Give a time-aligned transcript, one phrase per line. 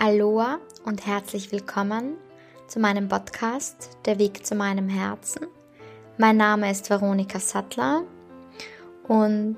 [0.00, 2.18] Aloha und herzlich willkommen
[2.68, 5.48] zu meinem Podcast Der Weg zu meinem Herzen.
[6.18, 8.04] Mein Name ist Veronika Sattler
[9.08, 9.56] und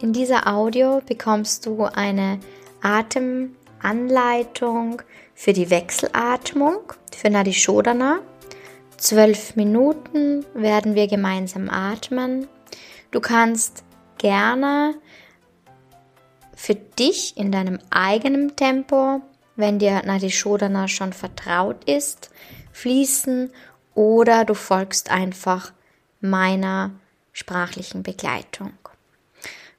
[0.00, 2.40] in dieser Audio bekommst du eine
[2.82, 5.02] Atemanleitung
[5.36, 8.18] für die Wechselatmung für Nadi Shodana.
[8.96, 12.48] Zwölf Minuten werden wir gemeinsam atmen.
[13.12, 13.84] Du kannst
[14.18, 14.96] gerne
[16.56, 19.22] für dich in deinem eigenen Tempo
[19.56, 22.30] wenn dir Nadi Shodana schon vertraut ist,
[22.72, 23.50] fließen
[23.94, 25.72] oder du folgst einfach
[26.20, 26.90] meiner
[27.32, 28.72] sprachlichen Begleitung.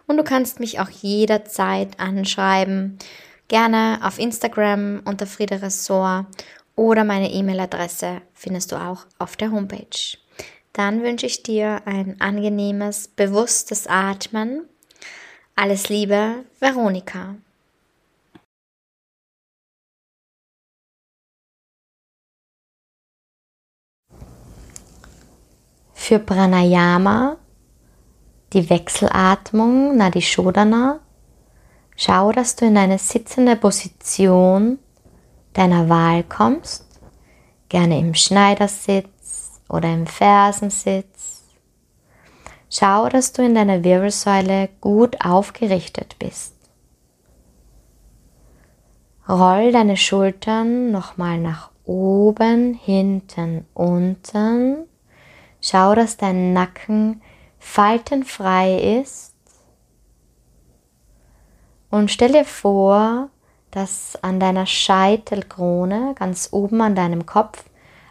[0.07, 2.97] und du kannst mich auch jederzeit anschreiben,
[3.49, 6.27] Gerne auf Instagram unter Friede Ressort
[6.75, 10.17] oder meine E-Mail-Adresse findest du auch auf der Homepage.
[10.71, 14.65] Dann wünsche ich dir ein angenehmes, bewusstes Atmen.
[15.55, 17.35] Alles Liebe, Veronika.
[25.95, 27.37] Für Pranayama,
[28.53, 30.99] die Wechselatmung Nadi Shodana,
[32.01, 34.79] Schau, dass du in eine sitzende Position
[35.51, 36.85] deiner Wahl kommst,
[37.67, 41.43] gerne im Schneidersitz oder im Fersensitz.
[42.69, 46.55] Schau, dass du in deiner Wirbelsäule gut aufgerichtet bist.
[49.27, 54.85] Roll deine Schultern nochmal nach oben, hinten, unten.
[55.59, 57.21] Schau, dass dein Nacken
[57.59, 59.28] faltenfrei ist
[61.89, 63.29] und stell dir vor,
[63.71, 67.63] dass an deiner Scheitelkrone, ganz oben an deinem Kopf,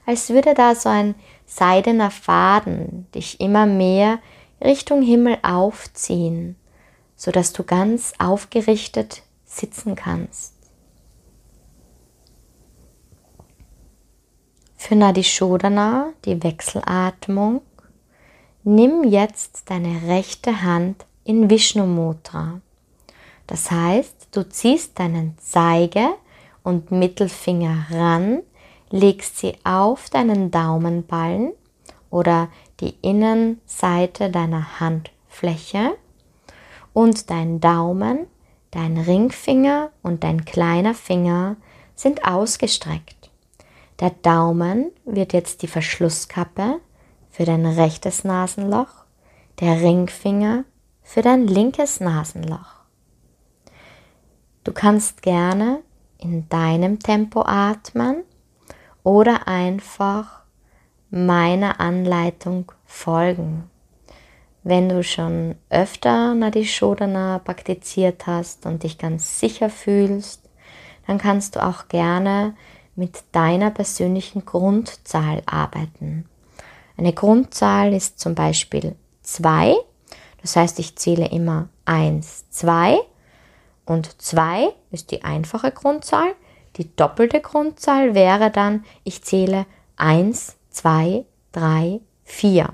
[0.06, 1.14] als würde da so ein
[1.46, 4.20] seidener Faden dich immer mehr
[4.62, 6.56] Richtung Himmel aufziehen,
[7.16, 10.54] sodass du ganz aufgerichtet sitzen kannst.
[14.76, 17.62] Für Nadishodana, die Wechselatmung,
[18.62, 22.60] nimm jetzt deine rechte Hand in Vishnu Mudra.
[23.48, 26.14] Das heißt, du ziehst deinen Zeige-
[26.62, 28.42] und Mittelfinger ran,
[28.90, 31.52] legst sie auf deinen Daumenballen
[32.10, 32.48] oder
[32.80, 35.96] die Innenseite deiner Handfläche
[36.92, 38.26] und dein Daumen,
[38.70, 41.56] dein Ringfinger und dein kleiner Finger
[41.94, 43.30] sind ausgestreckt.
[44.00, 46.80] Der Daumen wird jetzt die Verschlusskappe
[47.30, 49.04] für dein rechtes Nasenloch,
[49.60, 50.64] der Ringfinger
[51.02, 52.77] für dein linkes Nasenloch.
[54.68, 55.82] Du kannst gerne
[56.18, 58.22] in deinem Tempo atmen
[59.02, 60.42] oder einfach
[61.08, 63.70] meiner Anleitung folgen.
[64.64, 70.42] Wenn du schon öfter Nadi Shodana praktiziert hast und dich ganz sicher fühlst,
[71.06, 72.54] dann kannst du auch gerne
[72.94, 76.28] mit deiner persönlichen Grundzahl arbeiten.
[76.98, 79.76] Eine Grundzahl ist zum Beispiel 2.
[80.42, 82.98] Das heißt, ich zähle immer 1, 2
[83.88, 86.34] und 2 ist die einfache Grundzahl.
[86.76, 89.66] Die doppelte Grundzahl wäre dann, ich zähle
[89.96, 92.68] 1, 2, 3, 4.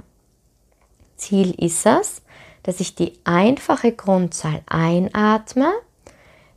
[1.17, 2.23] Ziel ist es,
[2.65, 5.73] dass ich die einfache Grundzahl einatme,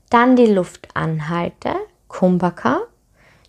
[0.09, 1.75] dann die Luft anhalte,
[2.07, 2.81] Kumbhaka,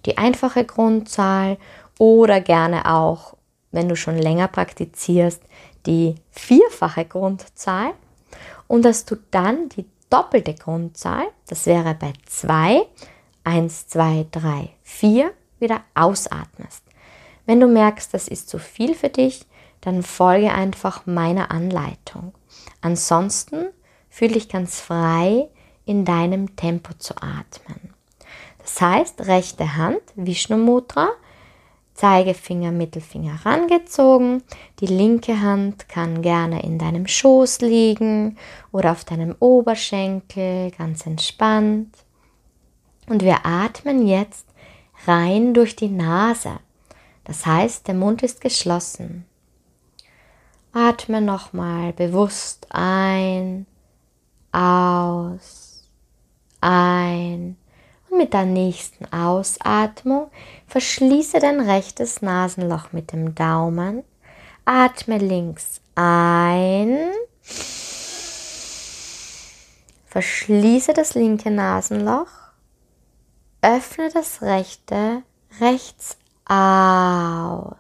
[0.05, 1.57] die einfache Grundzahl
[1.99, 3.37] oder gerne auch,
[3.73, 5.43] wenn du schon länger praktizierst,
[5.87, 7.93] die vierfache Grundzahl
[8.67, 12.87] und dass du dann die doppelte Grundzahl, das wäre bei 2,
[13.45, 16.83] 1, 2, 3, 4, wieder ausatmest.
[17.47, 19.47] Wenn du merkst, das ist zu viel für dich,
[19.81, 22.35] dann folge einfach meiner Anleitung.
[22.81, 23.69] Ansonsten
[24.11, 25.49] fühle dich ganz frei,
[25.85, 27.95] in deinem Tempo zu atmen.
[28.59, 31.09] Das heißt, rechte Hand, Vishnu Mudra,
[31.99, 34.45] Zeigefinger, Mittelfinger rangezogen.
[34.79, 38.39] Die linke Hand kann gerne in deinem Schoß liegen
[38.71, 41.93] oder auf deinem Oberschenkel, ganz entspannt.
[43.09, 44.47] Und wir atmen jetzt
[45.09, 46.61] rein durch die Nase.
[47.25, 49.25] Das heißt, der Mund ist geschlossen.
[50.73, 53.67] Atme nochmal bewusst ein,
[54.53, 55.89] aus,
[56.61, 57.57] ein
[58.11, 60.31] und mit der nächsten Ausatmung
[60.67, 64.05] verschließe dein rechtes Nasenloch mit dem Daumen.
[64.65, 67.11] Atme links ein.
[70.07, 72.29] Verschließe das linke Nasenloch.
[73.63, 75.23] öffne das rechte,
[75.61, 76.17] rechts
[76.47, 77.75] ausatmen.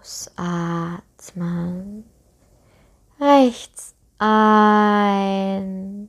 [3.21, 6.09] Rechts ein.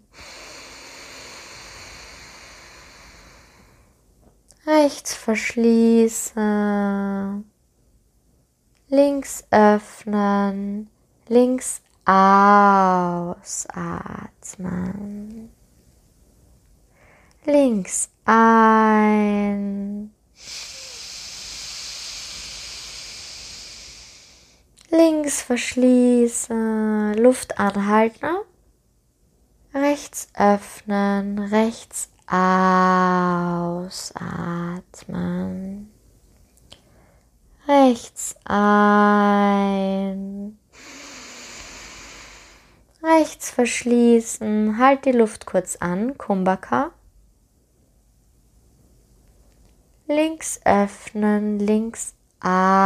[4.69, 6.37] Rechts verschließen.
[8.87, 10.91] Links öffnen.
[11.27, 13.39] Links ausatmen.
[17.45, 20.13] Links ein.
[24.91, 28.37] Links verschließen, Luft anhalten,
[29.73, 33.89] rechts öffnen, rechts ausatmen,
[37.67, 40.57] rechts ein,
[43.03, 46.91] rechts verschließen, halt die Luft kurz an, Kumbhaka.
[50.07, 52.79] Links öffnen, links Ausatmen.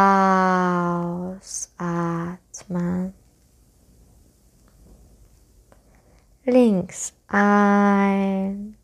[6.43, 8.75] Links ein.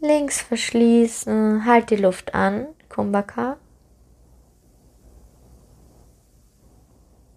[0.00, 1.64] Links verschließen.
[1.64, 2.68] Halt die Luft an.
[2.88, 3.56] Kumbhaka.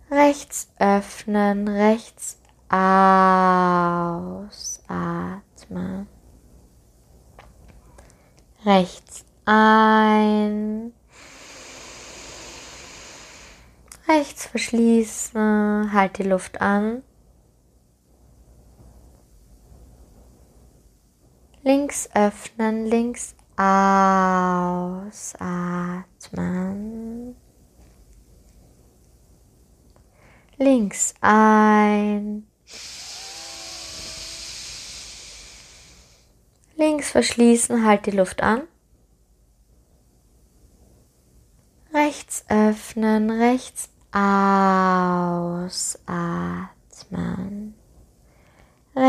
[0.10, 1.68] Rechts öffnen.
[1.68, 3.32] Rechts ausatmen
[8.66, 10.94] rechts ein,
[14.08, 17.04] rechts verschließen, halt die Luft an,
[21.64, 23.76] links öffnen, links ausatmen,
[30.58, 32.48] links ein,
[36.82, 38.64] Links verschließen, halt die Luft an.
[41.94, 44.42] Rechts öffnen, rechts ausatmen.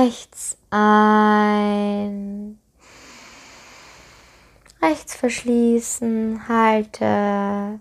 [0.03, 2.59] Rechts ein.
[4.81, 7.79] Rechts verschließen, halte.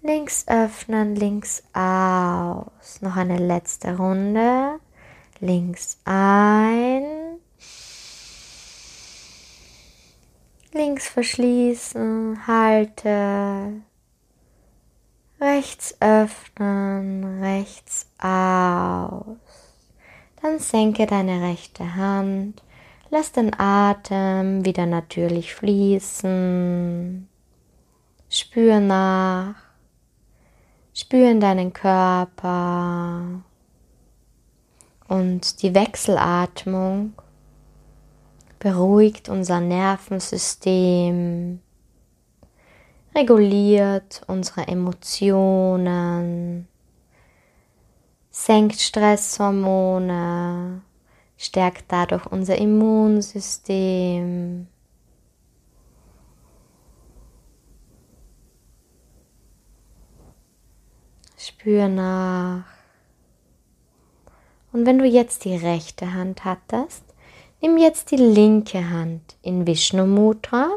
[0.00, 3.00] Links öffnen, links aus.
[3.00, 4.78] Noch eine letzte Runde.
[5.40, 7.38] Links ein.
[10.72, 13.82] links verschließen, halte,
[15.40, 19.67] rechts öffnen, rechts aus.
[20.40, 22.62] Dann senke deine rechte Hand,
[23.10, 27.28] lass den Atem wieder natürlich fließen.
[28.30, 29.56] Spür nach,
[30.94, 33.42] spür in deinen Körper.
[35.08, 37.14] Und die Wechselatmung
[38.58, 41.60] beruhigt unser Nervensystem,
[43.14, 46.68] reguliert unsere Emotionen,
[48.44, 50.82] senkt Stresshormone,
[51.36, 54.68] stärkt dadurch unser Immunsystem.
[61.36, 62.64] Spür nach.
[64.72, 67.08] Und wenn du jetzt die rechte Hand hattest,
[67.60, 70.68] Nimm jetzt die linke Hand in Vishnu Mudra.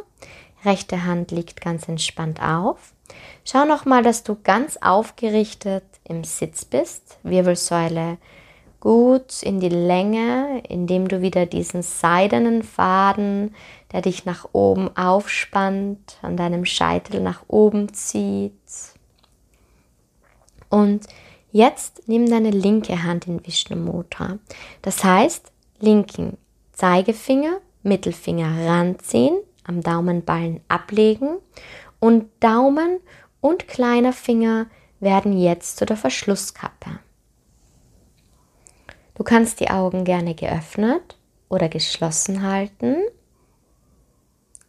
[0.66, 2.96] Rechte Hand liegt ganz entspannt auf.
[3.46, 7.18] Schau nochmal, dass du ganz aufgerichtet im Sitz bist.
[7.24, 8.18] Wirbelsäule
[8.82, 13.56] gut in die Länge, indem du wieder diesen seidenen Faden,
[13.94, 18.52] der dich nach oben aufspannt, an deinem Scheitel nach oben zieht.
[20.70, 21.06] Und
[21.52, 24.40] jetzt nimm deine linke Hand in Vishnu Mudra.
[24.82, 26.38] Das heißt, linken
[26.74, 31.38] Zeigefinger, Mittelfinger ranziehen, am Daumenballen ablegen
[32.00, 33.00] und Daumen
[33.42, 34.66] und kleiner Finger
[35.02, 37.00] werden jetzt zu der Verschlusskappe.
[39.16, 41.18] Du kannst die Augen gerne geöffnet
[41.50, 42.96] oder geschlossen halten,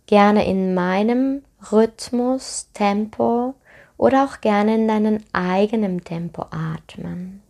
[0.07, 3.55] gerne in meinem Rhythmus, Tempo
[3.97, 7.41] oder auch gerne in deinem eigenen Tempo atmen.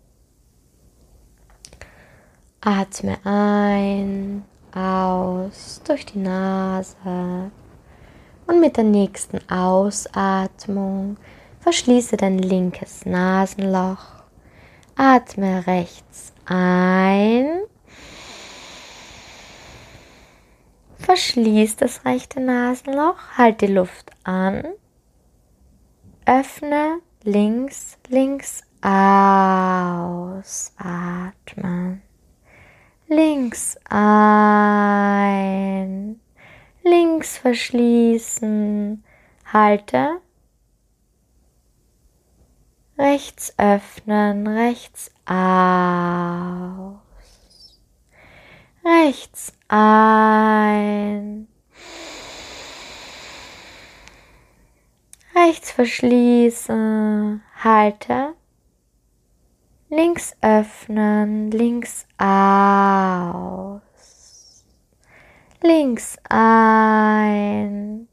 [2.61, 7.51] Atme ein aus durch die Nase
[8.47, 11.17] und mit der nächsten Ausatmung
[11.63, 14.23] verschließe dein linkes Nasenloch.
[14.97, 17.63] Atme rechts ein.
[20.99, 24.65] Verschließ das rechte Nasenloch, halt die Luft an.
[26.27, 30.43] Öffne links, links ausatmen
[33.13, 35.11] links ein,
[36.83, 39.05] links verschließen,
[39.53, 40.21] halte,
[43.03, 47.01] rechts öffnen, rechts aus,
[48.85, 51.49] rechts ein,
[55.35, 58.35] rechts verschließen, halte,
[59.89, 63.83] links öffnen, links aus,
[65.61, 68.07] links ein,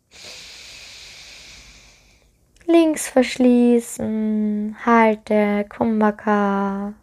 [2.70, 6.94] links verschließen, halte, Kumbhaka,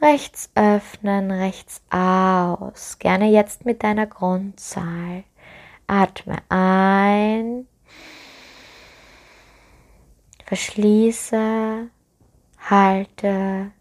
[0.00, 5.24] rechts öffnen, rechts aus, gerne jetzt mit deiner Grundzahl.
[5.88, 7.66] Atme ein,
[10.46, 11.88] verschließe,
[12.58, 13.72] halte,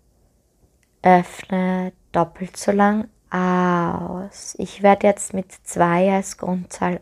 [1.04, 1.94] öffne.
[2.12, 4.56] Doppelt so lang aus.
[4.58, 7.02] Ich werde jetzt mit zwei als Grundzahl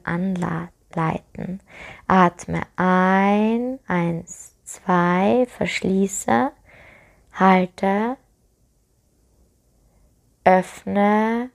[0.94, 1.60] anleiten.
[2.08, 6.52] Atme ein, eins, zwei, verschließe,
[7.34, 8.18] halte,
[10.44, 11.50] öffne,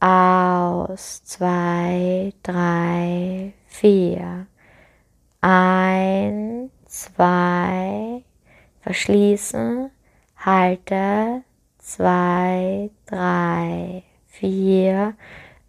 [0.00, 4.46] aus, zwei, drei, vier,
[5.40, 8.24] ein, zwei,
[8.80, 9.90] verschließen,
[10.36, 11.42] halte,
[11.78, 15.14] zwei, drei, vier,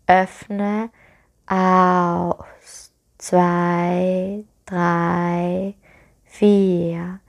[0.08, 0.90] öffne,
[1.52, 5.76] aus, zwei, drei,
[6.24, 7.20] vier,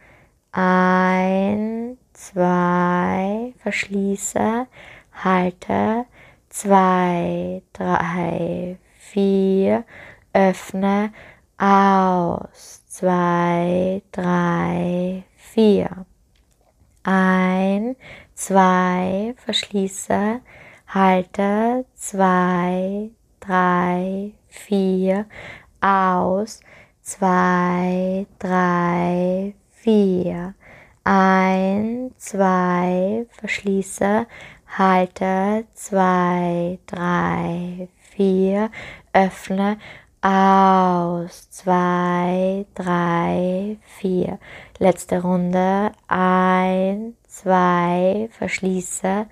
[0.53, 4.69] ein, zwei, verschließe,
[5.13, 6.07] halte,
[6.51, 9.85] zwei, drei, vier,
[10.33, 11.13] öffne,
[11.59, 16.07] aus, zwei, drei, vier.
[17.03, 17.97] Ein,
[18.35, 20.41] zwei, verschließe,
[20.87, 23.11] halte, zwei,
[23.47, 25.27] drei, vier,
[25.81, 26.61] aus,
[27.03, 30.55] zwei, drei, vier.
[31.05, 34.27] Ein, zwei, verschließe,
[34.79, 38.71] halte, zwei, drei, vier,
[39.13, 39.79] öffne,
[40.23, 44.39] aus, zwei, drei, vier.
[44.79, 49.27] Letzte Runde, ein, zwei, verschließe,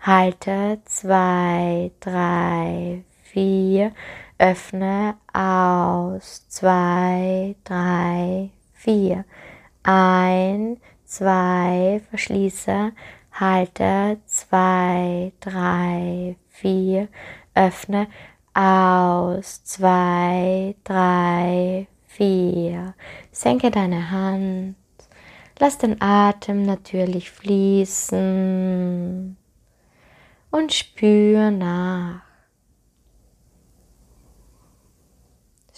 [0.00, 3.04] halte, zwei, drei,
[3.36, 3.92] vier,
[4.38, 9.26] öffne, aus, zwei, drei, vier.
[9.82, 12.92] Ein, zwei, verschließe,
[13.32, 17.08] halte, zwei, drei, vier,
[17.54, 18.06] öffne,
[18.54, 22.94] aus, zwei, drei, vier.
[23.32, 24.76] Senke deine Hand.
[25.58, 29.36] Lass den Atem natürlich fließen
[30.50, 32.25] und spür nach.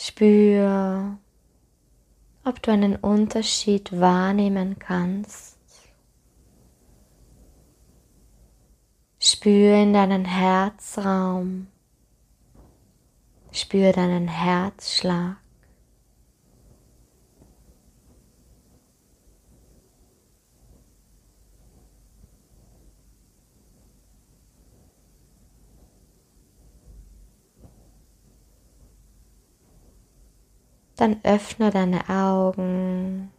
[0.09, 1.19] Spür,
[2.43, 5.59] ob du einen Unterschied wahrnehmen kannst.
[9.21, 11.67] Spür in deinen Herzraum.
[13.53, 15.37] Spür deinen Herzschlag.
[30.99, 33.31] Dann öffne deine Augen,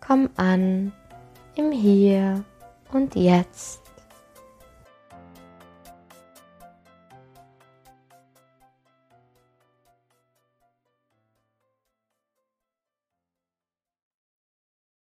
[0.00, 0.92] komm an
[1.54, 2.44] im Hier
[2.92, 3.89] und Jetzt.